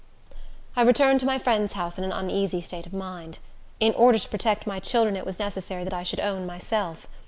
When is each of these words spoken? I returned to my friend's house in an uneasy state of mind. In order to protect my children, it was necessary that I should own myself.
I 0.75 0.81
returned 0.81 1.19
to 1.19 1.27
my 1.27 1.37
friend's 1.37 1.73
house 1.73 1.99
in 1.99 2.03
an 2.03 2.11
uneasy 2.11 2.59
state 2.61 2.87
of 2.87 2.91
mind. 2.95 3.37
In 3.79 3.93
order 3.93 4.17
to 4.17 4.29
protect 4.29 4.65
my 4.65 4.79
children, 4.79 5.15
it 5.15 5.27
was 5.27 5.37
necessary 5.37 5.83
that 5.83 5.93
I 5.93 6.01
should 6.01 6.21
own 6.21 6.47
myself. 6.47 7.05